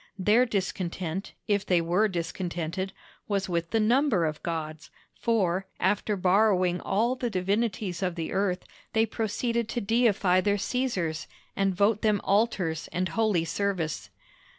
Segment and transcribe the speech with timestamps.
[0.17, 2.91] Their discontent, if they were discontented,
[3.27, 4.89] was with the number of gods;
[5.19, 11.27] for, after borrowing all the divinities of the earth they proceeded to deify their Caesars,
[11.55, 14.09] and vote them altars and holy service.